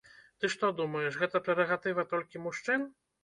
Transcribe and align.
Ты 0.43 0.49
што, 0.53 0.69
думаеш, 0.79 1.19
гэта 1.25 1.41
прэрагатыва 1.47 2.07
толькі 2.17 2.41
мужчын? 2.47 2.89